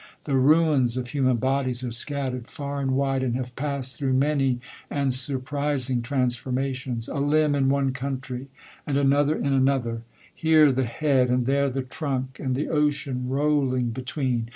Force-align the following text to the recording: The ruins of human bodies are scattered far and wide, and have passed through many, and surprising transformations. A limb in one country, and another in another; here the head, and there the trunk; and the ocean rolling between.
The 0.23 0.33
ruins 0.35 0.97
of 0.97 1.09
human 1.09 1.37
bodies 1.37 1.83
are 1.83 1.91
scattered 1.91 2.47
far 2.47 2.81
and 2.81 2.93
wide, 2.95 3.21
and 3.21 3.35
have 3.35 3.55
passed 3.55 3.95
through 3.99 4.13
many, 4.13 4.59
and 4.89 5.13
surprising 5.13 6.01
transformations. 6.01 7.07
A 7.07 7.19
limb 7.19 7.53
in 7.53 7.69
one 7.69 7.93
country, 7.93 8.47
and 8.87 8.97
another 8.97 9.35
in 9.37 9.53
another; 9.53 10.01
here 10.33 10.71
the 10.71 10.85
head, 10.85 11.29
and 11.29 11.45
there 11.45 11.69
the 11.69 11.83
trunk; 11.83 12.39
and 12.39 12.55
the 12.55 12.67
ocean 12.67 13.29
rolling 13.29 13.91
between. 13.91 14.49